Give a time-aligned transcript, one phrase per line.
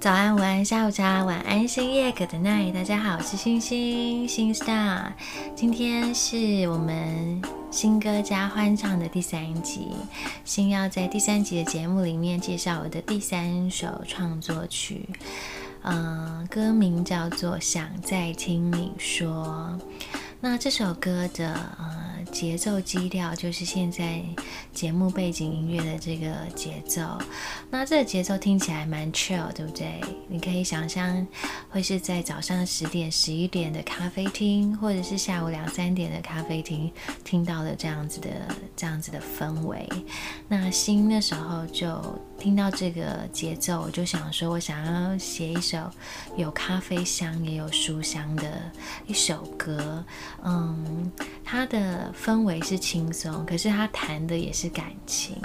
[0.00, 2.72] 早安，午安，下午茶，晚安，深夜，Good night。
[2.72, 5.12] 大家好，我是星星星 star。
[5.54, 9.88] 今天是我们新歌加欢唱的第三集，
[10.42, 15.06] 星要在第三集的节目里面介绍我的第三首创作曲。
[15.82, 19.78] 嗯，歌名叫做《想再听你说》。
[20.40, 21.99] 那这首歌的呃
[22.30, 24.22] 节奏基调就是现在
[24.72, 27.02] 节目背景音乐的这个节奏。
[27.70, 30.00] 那这个节奏听起来蛮 chill，对不对？
[30.28, 31.26] 你可以想象
[31.68, 36.90] 会是在早上十点、十一点的咖啡厅，或者是下午两三点的咖啡厅
[37.24, 38.28] 听到的这样子的
[38.76, 39.88] 这样子的氛围。
[40.48, 42.00] 那心那时候就
[42.40, 45.78] 听到这个节奏，我就想说我想要写一首
[46.36, 48.50] 有咖啡香也有书香的
[49.06, 50.02] 一首歌。
[50.42, 51.12] 嗯，
[51.44, 55.36] 它的氛围是轻松，可是他弹的也是感情。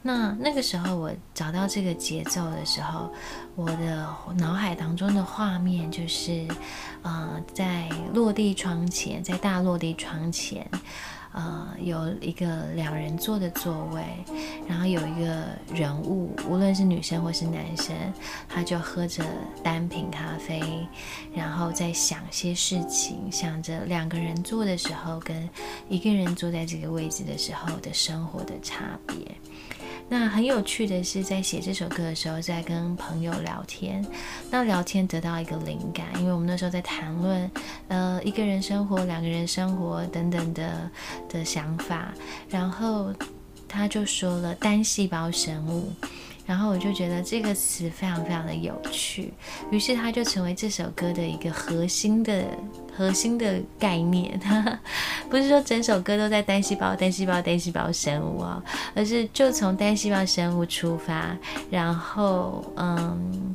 [0.00, 3.12] 那那个时候我找到这个节奏的时候，
[3.54, 6.48] 我的脑海当中的画面就是，
[7.02, 10.66] 呃，在落地窗前，在大落地窗前。
[11.32, 14.02] 呃，有一个两人坐的座位，
[14.68, 17.94] 然后有一个人物，无论是女生或是男生，
[18.48, 19.24] 他就喝着
[19.62, 20.60] 单品咖啡，
[21.32, 25.48] 然后在想些事情，想着两个人坐的时候跟
[25.88, 29.16] 一个人坐在这个位置的时候的生活的差别。
[30.12, 34.04] 那很有趣的是，在写这首歌的时候，在跟朋友聊天，
[34.50, 37.48] 那聊天得到一个灵感，因为我们那时候在谈论，
[37.86, 40.90] 呃，一个人生活、两个人生活等等的
[41.28, 42.12] 的想法，
[42.48, 43.14] 然后
[43.68, 45.92] 他就说了单细胞生物。
[46.50, 49.32] 然后我就觉得这个词非常非常的有趣，
[49.70, 52.44] 于是它就成为这首歌的一个核心的
[52.92, 54.36] 核心的概念。
[55.30, 58.60] 不是说整首歌都在单细胞、单细胞、单细胞生物啊，
[58.96, 61.36] 而是就从单细胞生物出发，
[61.70, 63.54] 然后嗯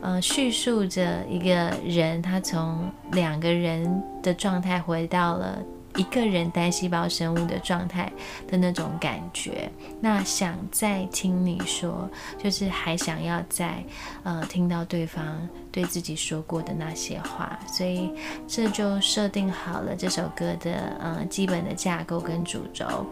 [0.00, 5.56] 嗯叙述着一个人他从两个人的状态回到了。
[5.96, 8.10] 一个人单细胞生物的状态
[8.48, 9.70] 的那种感觉，
[10.00, 12.08] 那想再听你说，
[12.38, 13.84] 就是还想要再
[14.22, 18.10] 呃听到对方对自己说过的那些话，所以
[18.46, 23.06] 这就设定好了这首歌的呃基本的架构跟主轴。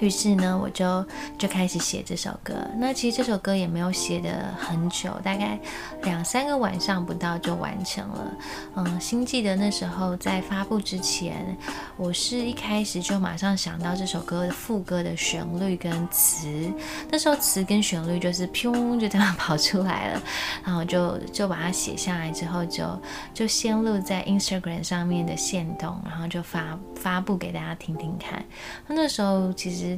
[0.00, 1.06] 于是呢，我就
[1.38, 2.54] 就开始写这首歌。
[2.78, 5.58] 那其实这首歌也没有写的很久，大概
[6.02, 8.34] 两三个晚上不到就完成了。
[8.76, 11.54] 嗯，新记得那时候在发布之前，
[11.98, 16.48] 我是一开始就马上想到这首歌的副歌的旋律跟词。
[17.10, 20.22] 那时候词跟旋律就是砰就这样跑出来了，
[20.64, 22.98] 然后就就把它写下来之后，就
[23.34, 28.42] 就先录在 Instagram 上面的线动，然后就发发布给大家听听看。
[28.88, 29.89] 那时候其实。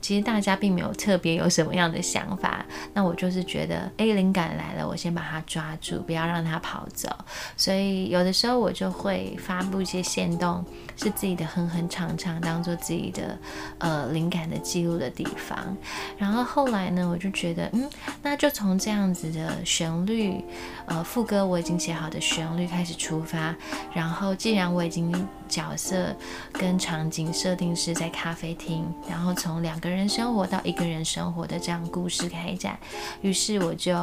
[0.00, 2.64] 其实大家并没有特别有什么样的想法，
[2.94, 7.08] 那我就是觉得，哎，灵感来了，我先把它抓住，不要让它跑走。
[7.56, 10.64] 所以有的时候我就会发布一些线动，
[10.96, 13.38] 是自己的哼哼唱唱，当做自己的
[13.78, 15.76] 呃灵感的记录的地方。
[16.16, 17.88] 然后后来呢，我就觉得，嗯，
[18.22, 20.42] 那就从这样子的旋律，
[20.86, 23.54] 呃，副歌我已经写好的旋律开始出发。
[23.92, 25.12] 然后既然我已经
[25.48, 26.14] 角色
[26.52, 32.78] 跟场景设定是在咖啡厅，然后从两个人生活到一个人生活的这样故事开展，
[33.22, 33.94] 于是我就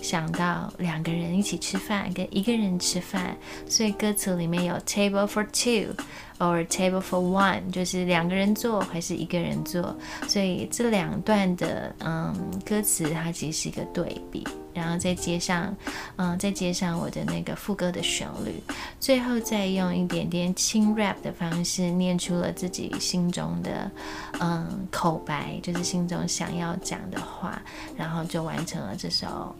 [0.00, 3.36] 想到两个人一起吃饭跟一个人吃饭，
[3.68, 5.94] 所以歌词里面有 table for two
[6.40, 9.96] or table for one，就是两个人坐还是一个人坐，
[10.26, 12.34] 所以这两段的嗯
[12.66, 14.44] 歌词它其实是一个对比。
[14.72, 15.76] 然后再接上，
[16.14, 18.54] 嗯，再接上我的那个副歌的旋律，
[19.00, 23.90] 最后再用一点点轻 rap 的方式念出了自己心中的，
[24.38, 27.60] 嗯，口白，就是心中想要讲的话，
[27.96, 29.54] 然后就完成了这首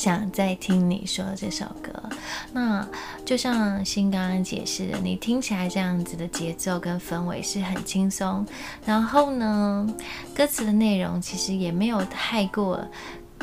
[0.00, 1.92] 想再听你说这首歌。
[2.54, 2.88] 那
[3.22, 8.46] 就像新刚刚解释的，你听起来这样子的节奏跟氛围是很轻松，
[8.86, 9.86] 然后呢，
[10.34, 12.82] 歌词的内容其实也没有太过。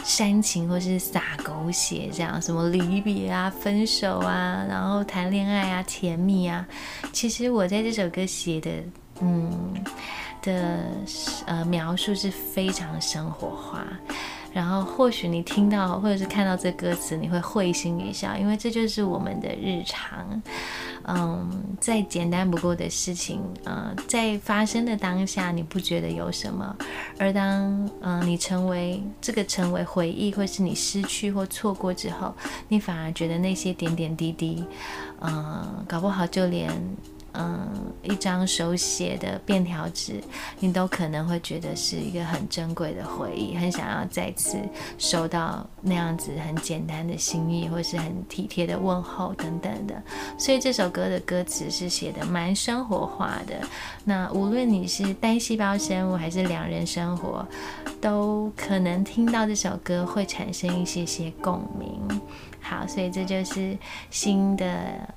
[0.03, 6.65] 煽情或是撒狗血，这样什么离别啊、分手啊，然后谈恋爱啊、甜蜜啊，
[7.11, 8.71] 其实我在这首歌写的，
[9.21, 9.73] 嗯
[10.43, 10.79] 的
[11.47, 13.87] 呃描述是非常生活化。
[14.57, 20.41] 然后或许你听到或者是看到这歌词，你会会心一笑，因为这就是我们的日常。
[21.03, 21.47] 嗯，
[21.79, 26.75] 再简单不过的事情，呃，在发生的当下你不觉得有什么，
[27.19, 32.33] 而当嗯你成为这个成为回忆，或是你失去或错过之后，
[32.67, 34.65] 你反而觉得那些点点滴滴，
[35.21, 36.67] 嗯，搞不好就连。
[37.39, 37.69] 嗯，
[38.01, 40.19] 一张手写的便条纸，
[40.59, 44.57] 你都可能会觉得是一个很珍贵的回忆，很想要再次
[44.97, 50.01] 收到那样子很简单的心意，或是很体贴的问候等等的。
[50.35, 53.55] 所以这首歌的歌词是写的蛮生活化的。
[54.03, 57.47] 那无论你是单细胞生物还是两人生活，
[58.01, 62.19] 都可能听到这首歌会产生一些些共鸣。
[62.67, 63.77] 好，所以这就是
[64.09, 64.67] 新的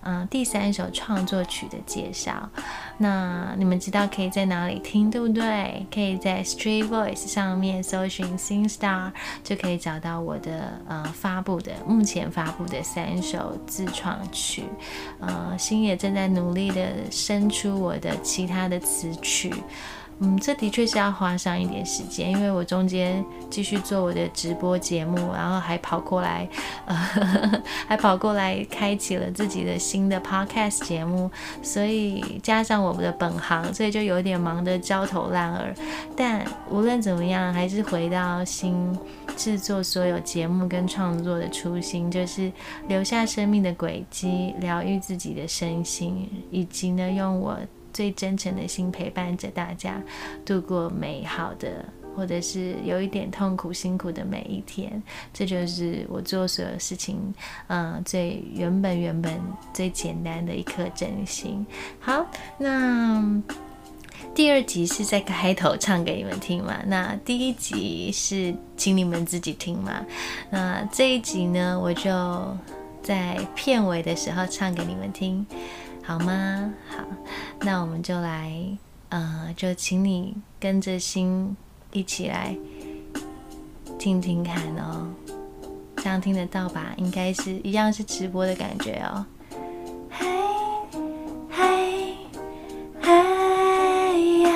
[0.02, 2.49] 嗯第三首创作曲的介绍。
[2.97, 5.85] 那你们知道可以在哪里听，对不对？
[5.93, 9.11] 可以在 Street Voice 上面搜寻星 Star，
[9.43, 14.62] 就可以找到我的呃发布的目前发布的三首自创曲。
[15.19, 19.52] 呃，星也正在努力的生出我的其他的词曲。
[20.22, 26.46] 嗯，这的确是要花上一点时间，因为我中间继续做我的直播节目，然后还跑过来，
[26.84, 26.94] 呃，
[27.88, 31.31] 还跑过来开启了自己的新的 podcast 节目，
[31.62, 35.64] 所以加上我们的本行，所以就有点忙得焦头烂额。
[36.14, 38.94] 但无论怎么样，还是回到新
[39.38, 42.52] 制作所有节目跟创作的初心，就是
[42.88, 47.56] 留下生命的轨迹，疗愈自己的身心，以及呢，用我。
[47.92, 50.00] 最真诚的心陪伴着大家
[50.44, 51.84] 度过美好的，
[52.14, 55.02] 或者是有一点痛苦、辛苦的每一天。
[55.32, 57.34] 这就是我做所有事情，
[57.69, 59.40] 嗯，最原本、原本
[59.72, 61.66] 最简单的一颗真心。
[61.98, 62.26] 好，
[62.58, 63.42] 那
[64.34, 66.76] 第二集是在开头唱给你们听嘛？
[66.87, 70.04] 那第一集是请你们自己听嘛？
[70.50, 72.10] 那这一集呢，我就
[73.02, 75.44] 在片尾的时候唱给你们听。
[76.02, 76.75] 好吗？
[76.88, 77.05] 好，
[77.61, 78.52] 那我们就来，
[79.11, 81.56] 呃，就请你跟着心
[81.93, 82.56] 一起来
[83.99, 85.06] 听听看哦，
[85.97, 86.93] 这样听得到吧？
[86.97, 89.25] 应该是一样是直播的感觉哦。
[90.11, 90.26] 嘿，
[91.50, 92.17] 嘿，
[93.00, 94.50] 嘿呀，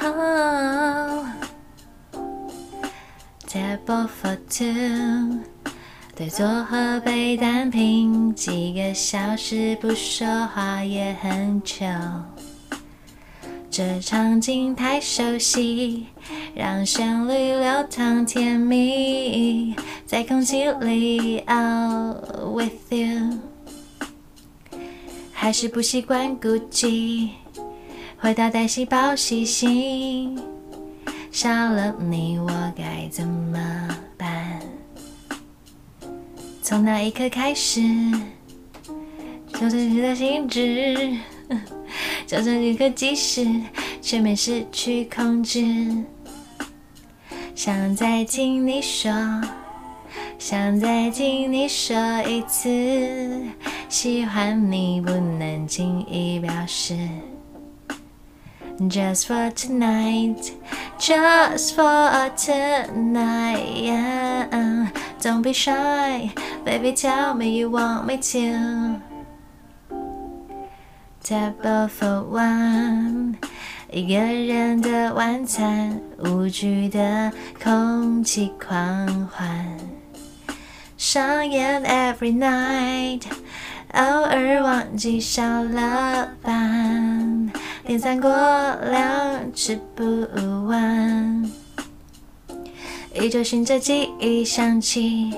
[0.00, 1.26] 哦
[3.46, 5.53] ，table for two。
[6.16, 11.84] 对坐喝杯单品，几个小时不说话也很久。
[13.68, 16.06] 这场景太熟悉，
[16.54, 19.74] 让旋律流淌甜蜜，
[20.06, 21.38] 在空气里。
[21.48, 23.40] Oh with you，
[25.32, 27.30] 还是不习惯孤寂，
[28.20, 30.40] 回到单细胞细心，
[31.32, 33.43] 少了你我该怎么
[36.66, 37.82] 从那一刻开始，
[39.48, 41.14] 就着你的心智，
[42.26, 43.46] 就着一颗即时，
[44.00, 45.62] 却没失去控制。
[47.54, 49.12] 想再听你说，
[50.38, 53.42] 想再听你说一次，
[53.90, 56.96] 喜欢你不能轻易表示。
[58.78, 60.52] Just for tonight,
[60.98, 64.00] just for tonight.
[65.23, 66.31] Don't be shy,
[66.63, 66.93] baby.
[66.93, 68.99] Tell me you want me to.
[71.21, 73.35] Table for one，
[73.91, 77.31] 一个人的晚餐，无惧的
[77.61, 79.77] 空气狂欢，
[80.97, 83.23] 上演 every night，
[83.93, 87.51] 偶尔忘记少了饭。
[87.85, 90.25] 点餐过量，吃不
[90.67, 91.51] 完，
[93.14, 95.32] 依旧循着记忆想起，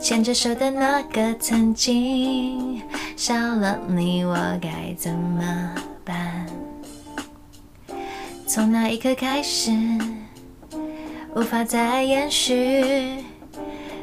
[0.00, 2.82] 牵着手的那个曾经，
[3.16, 6.46] 少了你我该怎么办？
[8.46, 9.70] 从那一刻开始，
[11.34, 13.24] 无法再延续，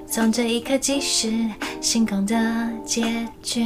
[0.07, 1.31] 从这一刻起始，
[1.79, 3.63] 星空的结局，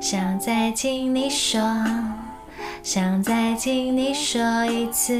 [0.00, 1.60] 想再听你说。
[2.82, 5.14] 想再听你说一次，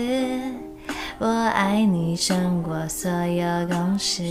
[1.22, 4.22] 我爱你胜过所有公式。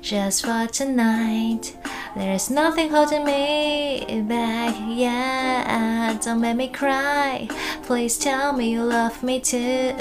[0.00, 1.72] Just for tonight,
[2.16, 4.72] there's nothing holding me back.
[4.88, 7.48] Yeah, don't make me cry.
[7.88, 9.96] Please tell me you love me too.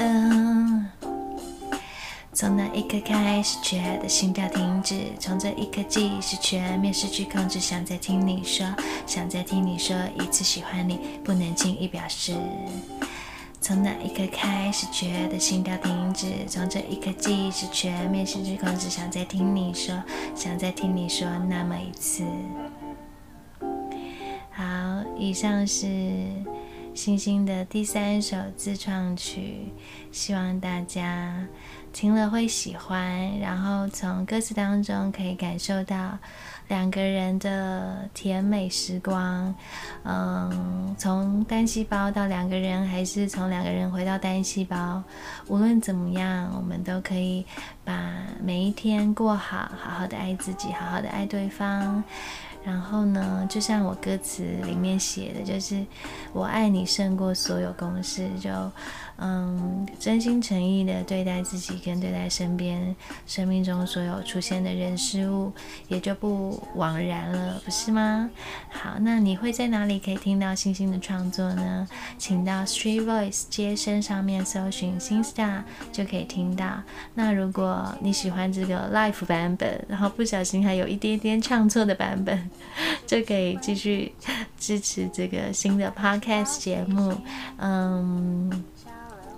[2.32, 7.60] 从那一刻开始，觉得心跳停止；从这一刻起，是全面失去控制。
[7.60, 8.63] 想再听你说，
[9.08, 12.36] 想再听你说一次喜欢你，不能轻易表示。
[13.62, 18.89] 从那一刻开始，觉得心跳停止；从这一刻起，是全面失去控制。
[18.89, 20.01] 想再听你说，
[20.34, 22.24] 想再听你说那么一次。
[24.51, 24.63] 好，
[25.18, 25.88] 以上是
[26.96, 29.72] 星星的第三首自创曲，
[30.12, 31.46] 希望大家
[31.91, 36.17] 听了会喜欢，然后从歌词当中可以感受到。
[36.69, 39.55] 两个人的甜美时光，
[40.03, 45.01] 嗯，从单细胞到两个人，还是从两个人回到单细胞，
[45.48, 47.43] 无论怎么样，我们都可以
[47.84, 48.00] 把
[48.39, 52.03] 每一天过好，好好的爱自己，好好的爱对方。
[52.63, 55.84] 然后呢，就像我歌词里面写的，就是
[56.34, 58.51] 我爱你胜过所有公式，就。
[59.22, 62.96] 嗯，真心诚意的对待自己，跟对待身边
[63.28, 65.52] 生命中所有出现的人事物，
[65.90, 68.30] 也就不枉然了，不是吗？
[68.70, 71.86] 好，那你会在哪里可以听到星星的创作呢？
[72.18, 76.82] 请到 Street Voice 接声上面搜寻星 star 就可以听到。
[77.14, 82.50] 那如果你喜欢这个 live 版本，然后不小心还有一点点唱错的版本，
[83.06, 84.14] 就可以继续
[84.58, 87.14] 支持这个新的 podcast 节目。
[87.58, 88.64] 嗯。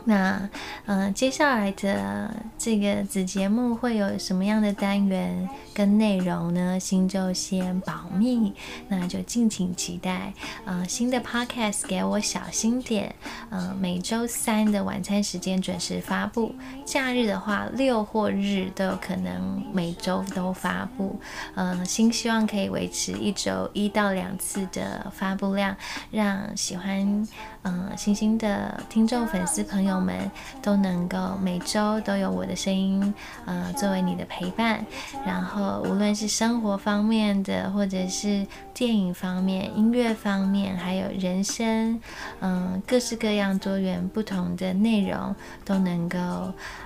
[0.05, 0.50] 那，
[0.86, 6.79] 嗯，接下来的这个子节目会有什么样的单元跟内容呢？
[6.79, 8.53] 新就先保密，
[8.88, 10.34] 那就敬请期待。
[10.65, 13.13] 呃，新的 podcast 给我小心点，
[13.50, 16.53] 呃，每周三的晚餐时间准时发布。
[16.86, 21.20] 假日的话，六或日都有可能每周都发布。
[21.55, 25.75] 呃，新希望可以维持一周一到两次的发布量，
[26.10, 27.27] 让喜欢。
[27.63, 30.32] 嗯，星星的听众、粉丝朋友友们
[30.62, 33.14] 都能够每周都有我的声音，
[33.46, 34.84] 呃，作为你的陪伴。
[35.26, 42.00] 然后，无论是生活方面的，或者是电影方面、音乐方面，还有人生，
[42.40, 46.18] 嗯，各式各样多元不同的内容，都能够，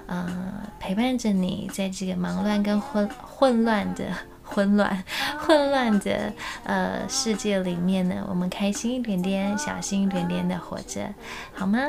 [0.08, 0.28] 呃，
[0.80, 4.06] 陪伴着你在这个忙乱跟混混乱的。
[4.46, 5.04] 混乱、
[5.40, 6.32] 混乱的
[6.64, 11.14] 呃世界里面呢，我们开心一点点，小心一点点的活着，
[11.54, 11.80] 好吗？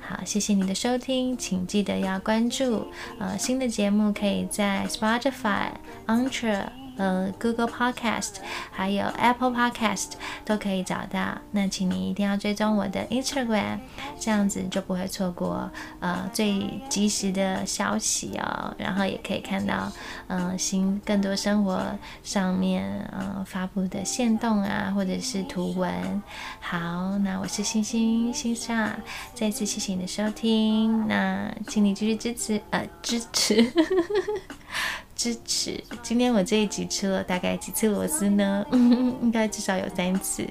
[0.00, 2.88] 好，谢谢你的收听，请记得要关注
[3.18, 5.68] 呃新的节目，可以在 Spotify、
[6.06, 6.87] Anchor。
[6.98, 8.34] 呃，Google Podcast
[8.70, 10.10] 还有 Apple Podcast
[10.44, 11.38] 都可以找到。
[11.52, 13.78] 那请你一定要追踪我的 Instagram，
[14.20, 18.74] 这样子就不会错过呃最及时的消息哦。
[18.76, 19.90] 然后也可以看到
[20.26, 21.80] 嗯新更多生活
[22.22, 26.22] 上面呃发布的线动啊，或者是图文。
[26.60, 28.90] 好，那我是星星星上，
[29.34, 31.06] 再次谢谢你的收听。
[31.06, 33.72] 那请你继续支持呃支持。
[35.18, 35.82] 支持。
[36.02, 38.64] 今天我这一集吃了大概几次螺丝呢？
[38.72, 40.46] 应该至少有三次。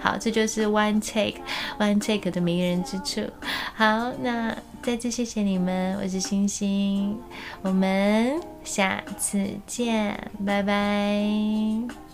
[0.00, 1.42] 好，这就是 one take
[1.78, 3.28] one take 的迷人之处。
[3.74, 7.18] 好，那再次谢谢你们，我是星星，
[7.62, 12.11] 我们下次见，拜拜。